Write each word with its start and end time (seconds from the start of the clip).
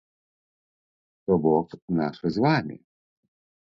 То 1.25 1.33
бок, 1.45 1.79
нашы 2.03 2.27
з 2.35 2.49
вамі. 2.49 2.75